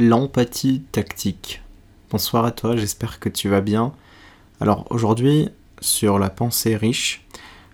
[0.00, 1.60] L'empathie tactique.
[2.12, 3.92] Bonsoir à toi, j'espère que tu vas bien.
[4.60, 5.48] Alors aujourd'hui,
[5.80, 7.26] sur la pensée riche,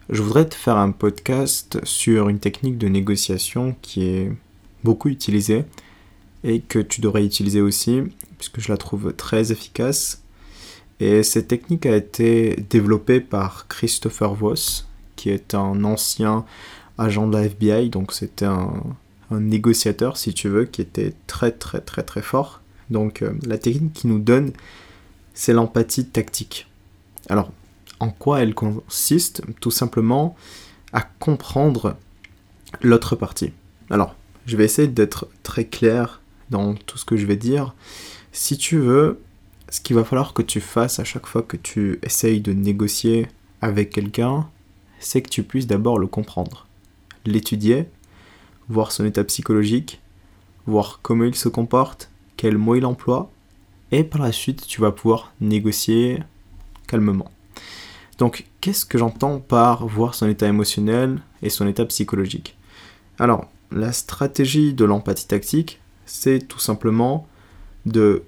[0.09, 4.33] je voudrais te faire un podcast sur une technique de négociation qui est
[4.85, 5.67] beaucoup utilisée
[6.45, 8.01] et que tu devrais utiliser aussi,
[8.39, 10.23] puisque je la trouve très efficace.
[11.01, 16.47] Et cette technique a été développée par Christopher Voss, qui est un ancien
[16.97, 18.83] agent de la FBI, donc c'était un,
[19.35, 22.61] un négociateur, si tu veux, qui était très très très très fort.
[22.91, 24.53] Donc euh, la technique qui nous donne,
[25.35, 26.69] c'est l'empathie tactique.
[27.29, 27.51] Alors,
[28.01, 29.43] en quoi elle consiste?
[29.61, 30.37] Tout simplement
[30.93, 31.97] à comprendre
[32.83, 33.53] l'autre partie.
[33.91, 34.15] Alors,
[34.47, 37.75] je vais essayer d'être très clair dans tout ce que je vais dire.
[38.33, 39.21] Si tu veux,
[39.71, 43.29] ce qu'il va falloir que tu fasses à chaque fois que tu essayes de négocier
[43.61, 44.49] avec quelqu'un,
[44.99, 46.67] c'est que tu puisses d'abord le comprendre,
[47.25, 47.89] l'étudier
[48.69, 50.01] voir son état psychologique,
[50.67, 53.31] voir comment il se comporte, quels mots il emploie,
[53.93, 56.23] et par la suite tu vas pouvoir négocier
[56.87, 57.31] calmement.
[58.19, 62.57] Donc qu'est-ce que j'entends par voir son état émotionnel et son état psychologique?
[63.19, 67.27] Alors, la stratégie de l'empathie tactique, c'est tout simplement
[67.87, 68.23] de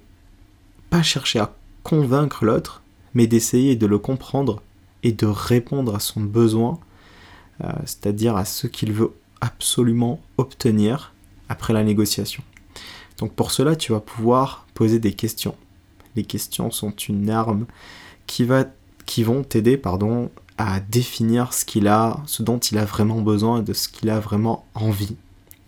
[0.89, 2.81] pas chercher à convaincre l'autre,
[3.13, 4.61] mais d'essayer de le comprendre
[5.03, 6.79] et de répondre à son besoin,
[7.63, 11.13] euh, c'est-à-dire à ce qu'il veut absolument obtenir
[11.49, 12.43] après la négociation.
[13.17, 15.55] Donc pour cela, tu vas pouvoir poser des questions.
[16.15, 17.65] Les questions sont une arme
[18.25, 18.65] qui, va,
[19.05, 23.61] qui vont t'aider pardon, à définir ce qu'il a, ce dont il a vraiment besoin,
[23.61, 25.15] de ce qu'il a vraiment envie,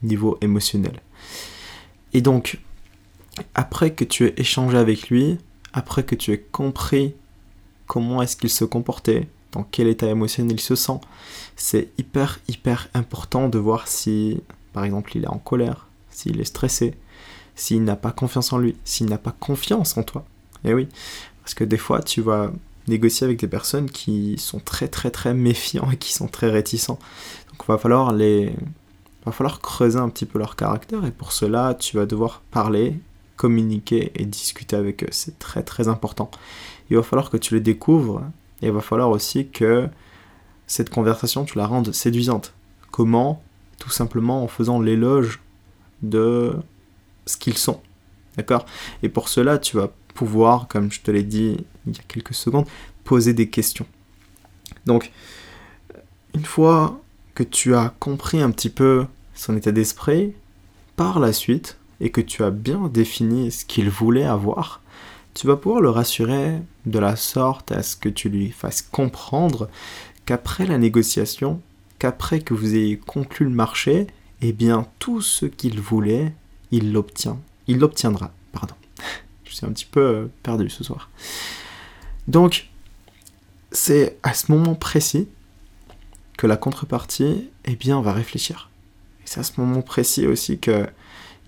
[0.01, 0.99] niveau émotionnel.
[2.13, 2.59] Et donc,
[3.53, 5.37] après que tu aies échangé avec lui,
[5.73, 7.13] après que tu aies compris
[7.85, 10.99] comment est-ce qu'il se comportait, dans quel état émotionnel il se sent.
[11.55, 14.41] C'est hyper, hyper important de voir si,
[14.73, 16.95] par exemple, il est en colère, s'il est stressé,
[17.55, 20.25] s'il n'a pas confiance en lui, s'il n'a pas confiance en toi.
[20.63, 20.87] Eh oui,
[21.41, 22.51] parce que des fois, tu vas
[22.87, 26.99] négocier avec des personnes qui sont très, très, très méfiants et qui sont très réticents.
[27.49, 28.53] Donc, il va falloir les...
[29.25, 32.99] va falloir creuser un petit peu leur caractère et pour cela, tu vas devoir parler,
[33.35, 35.09] communiquer et discuter avec eux.
[35.11, 36.31] C'est très, très important.
[36.89, 38.23] Il va falloir que tu les découvres
[38.61, 39.87] et il va falloir aussi que
[40.67, 42.53] cette conversation, tu la rendes séduisante.
[42.91, 43.41] Comment
[43.79, 45.39] Tout simplement en faisant l'éloge
[46.01, 46.55] de
[47.25, 47.81] ce qu'ils sont.
[48.37, 48.65] D'accord
[49.03, 52.33] Et pour cela, tu vas pouvoir, comme je te l'ai dit il y a quelques
[52.33, 52.67] secondes,
[53.03, 53.85] poser des questions.
[54.85, 55.11] Donc,
[56.35, 57.01] une fois
[57.35, 60.33] que tu as compris un petit peu son état d'esprit,
[60.95, 64.81] par la suite, et que tu as bien défini ce qu'il voulait avoir,
[65.39, 69.69] tu vas pouvoir le rassurer de la sorte à ce que tu lui fasses comprendre
[70.25, 71.61] qu'après la négociation,
[71.97, 74.07] qu'après que vous ayez conclu le marché,
[74.41, 76.33] eh bien tout ce qu'il voulait,
[76.71, 77.39] il l'obtient.
[77.67, 78.75] Il l'obtiendra, pardon.
[79.45, 81.09] Je suis un petit peu euh, perdu ce soir.
[82.27, 82.67] Donc,
[83.71, 85.29] c'est à ce moment précis
[86.37, 88.69] que la contrepartie, eh bien, va réfléchir.
[89.23, 90.85] C'est à ce moment précis aussi que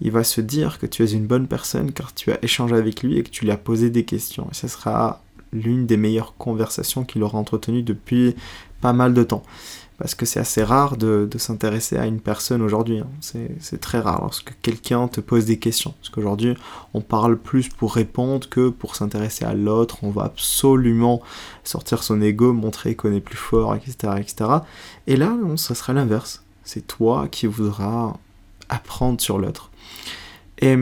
[0.02, 3.04] il va se dire que tu es une bonne personne car tu as échangé avec
[3.04, 4.48] lui et que tu lui as posé des questions.
[4.52, 5.22] Et ce sera
[5.54, 8.36] l'une des meilleures conversations qu'il aura entretenues depuis
[8.82, 9.44] pas mal de temps.
[10.00, 13.00] Parce que c'est assez rare de, s'intéresser à une personne aujourd'hui.
[13.00, 13.08] Hein.
[13.60, 15.94] C'est très rare lorsque quelqu'un te pose des questions.
[16.00, 16.56] Parce qu'aujourd'hui,
[16.96, 20.00] on parle plus pour répondre que pour s'intéresser à l'autre.
[20.02, 21.22] On va absolument
[21.64, 24.16] sortir son ego, montrer qu'on est plus fort, etc.
[24.18, 24.50] etc.
[25.06, 26.44] Et là, non, ça sera l'inverse.
[26.64, 28.16] C'est toi qui voudras
[28.72, 29.70] apprendre sur l'autre.
[30.58, 30.76] Et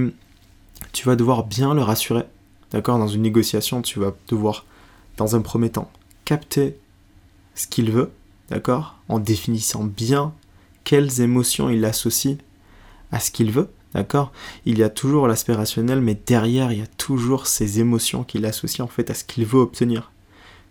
[0.93, 2.23] tu vas devoir bien le rassurer.
[2.71, 2.99] D'accord?
[2.99, 4.65] Dans une négociation, tu vas devoir,
[5.17, 5.91] dans un premier temps,
[6.23, 6.77] capter
[7.55, 8.11] ce qu'il veut.
[8.49, 8.95] D'accord?
[9.09, 10.33] En définissant bien
[10.85, 12.37] quelles émotions il associe
[13.11, 13.69] à ce qu'il veut.
[13.93, 14.31] D'accord?
[14.65, 18.45] Il y a toujours l'aspect rationnel, mais derrière, il y a toujours ces émotions qu'il
[18.45, 20.11] associe en fait à ce qu'il veut obtenir.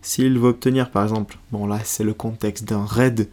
[0.01, 3.29] S'il veut obtenir, par exemple, bon là c'est le contexte d'un raid,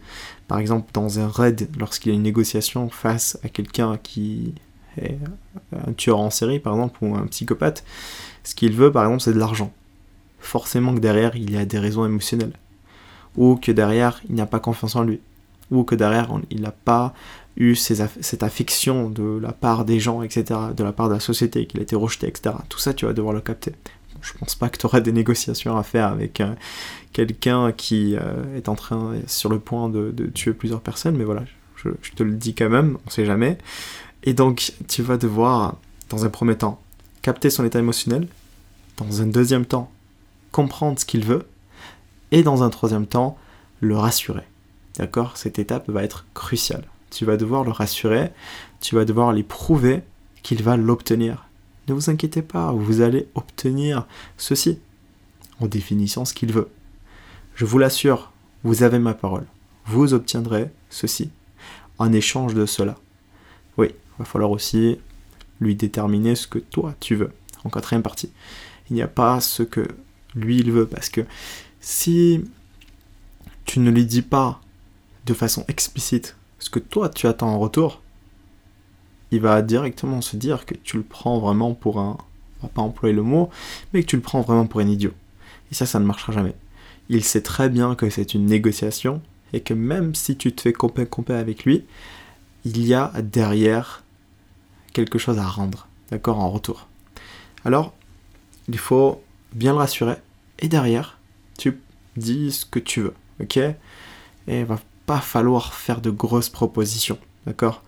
[0.48, 4.54] par exemple dans un raid, lorsqu'il y a une négociation face à quelqu'un qui
[5.72, 7.84] un tueur en série par exemple ou un psychopathe,
[8.44, 9.72] ce qu'il veut par exemple c'est de l'argent.
[10.38, 12.54] Forcément que derrière il y a des raisons émotionnelles.
[13.36, 15.20] Ou que derrière il n'a pas confiance en lui.
[15.70, 17.12] Ou que derrière il n'a pas
[17.56, 21.66] eu cette affection de la part des gens, etc., de la part de la société,
[21.66, 22.54] qu'il a été rejeté, etc.
[22.68, 23.72] Tout ça, tu vas devoir le capter.
[24.22, 26.54] Je pense pas que tu auras des négociations à faire avec euh,
[27.12, 31.44] quelqu'un qui euh, est en train, sur le point de, tuer plusieurs personnes, mais voilà,
[31.76, 33.58] je, te le dis quand même, on sait jamais.
[34.24, 35.76] Et donc, tu vas devoir,
[36.10, 36.80] dans un premier temps,
[37.22, 38.26] capter son état émotionnel,
[38.96, 39.90] dans un deuxième temps,
[40.52, 41.46] comprendre ce qu'il veut,
[42.32, 43.38] et dans un troisième temps,
[43.80, 44.44] le rassurer.
[44.96, 45.36] D'accord?
[45.36, 46.84] Cette étape va être cruciale.
[47.10, 48.30] Tu vas devoir le rassurer,
[48.80, 50.02] tu vas devoir lui prouver
[50.42, 51.45] qu'il va l'obtenir.
[51.88, 54.06] Ne vous inquiétez pas, vous allez obtenir
[54.36, 54.78] ceci
[55.60, 56.68] en définissant ce qu'il veut.
[57.54, 58.32] Je vous l'assure,
[58.64, 59.46] vous avez ma parole.
[59.86, 61.30] Vous obtiendrez ceci
[61.98, 62.96] en échange de cela.
[63.76, 64.98] Oui, il va falloir aussi
[65.60, 67.32] lui déterminer ce que toi tu veux.
[67.64, 68.30] En quatrième partie,
[68.90, 69.86] il n'y a pas ce que
[70.34, 71.22] lui il veut parce que
[71.80, 72.44] si
[73.64, 74.60] tu ne lui dis pas
[75.24, 78.02] de façon explicite ce que toi tu attends en retour,
[79.30, 82.16] il va directement se dire que tu le prends vraiment pour un,
[82.60, 83.50] on va pas employer le mot,
[83.92, 85.12] mais que tu le prends vraiment pour un idiot.
[85.70, 86.54] Et ça, ça ne marchera jamais.
[87.08, 89.20] Il sait très bien que c'est une négociation
[89.52, 91.84] et que même si tu te fais compé compé avec lui,
[92.64, 94.02] il y a derrière
[94.92, 96.88] quelque chose à rendre, d'accord, en retour.
[97.64, 97.94] Alors,
[98.68, 100.16] il faut bien le rassurer
[100.58, 101.18] et derrière,
[101.58, 101.78] tu
[102.16, 103.56] dis ce que tu veux, ok?
[103.56, 103.76] Et
[104.48, 107.82] il va pas falloir faire de grosses propositions, d'accord?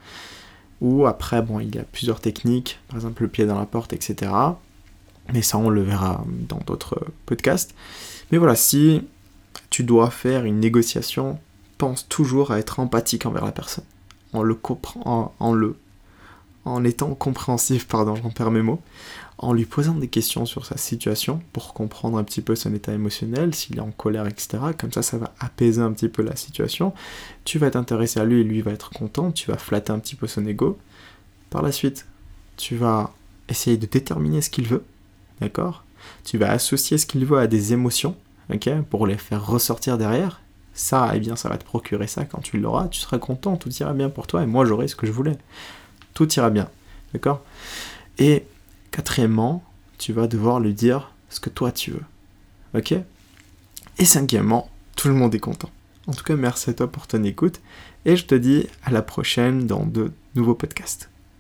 [0.81, 3.93] Ou après, bon, il y a plusieurs techniques, par exemple le pied dans la porte,
[3.93, 4.31] etc.
[5.33, 7.75] Mais ça, on le verra dans d'autres podcasts.
[8.31, 9.03] Mais voilà, si
[9.71, 11.39] tu dois faire une négociation,
[11.79, 13.85] pense toujours à être empathique envers la personne.
[14.33, 14.59] En le
[15.05, 15.77] en, en le
[16.65, 18.81] en étant compréhensif, pardon, j'en perds mes mots,
[19.39, 22.93] en lui posant des questions sur sa situation pour comprendre un petit peu son état
[22.93, 24.59] émotionnel, s'il est en colère, etc.
[24.79, 26.93] Comme ça, ça va apaiser un petit peu la situation.
[27.45, 30.17] Tu vas t'intéresser à lui et lui va être content, tu vas flatter un petit
[30.17, 30.79] peu son ego.
[31.51, 32.07] Par la suite,
[32.57, 33.13] tu vas
[33.49, 34.85] essayer de déterminer ce qu'il veut,
[35.41, 35.85] d'accord?
[36.25, 38.17] Tu vas associer ce qu'il veut à des émotions,
[38.53, 38.69] ok?
[38.91, 40.41] Pour les faire ressortir derrière.
[40.75, 43.71] Ça, eh bien, ça va te procurer ça quand tu l'auras, tu seras content, tout
[43.71, 45.37] ira bien pour toi et moi j'aurai ce que je voulais
[46.19, 46.69] tout ira bien.
[47.13, 47.45] D'accord?
[48.19, 48.43] Et
[48.99, 49.63] quatrièmement,
[49.97, 52.03] tu vas devoir lui dire ce que toi tu veux.
[52.75, 52.95] Ok?
[53.99, 55.71] Et cinquièmement, tout le monde est content.
[56.09, 57.61] En tout cas, merci à toi pour ton écoute
[58.07, 61.11] et je te dis à la prochaine dans de nouveaux podcasts.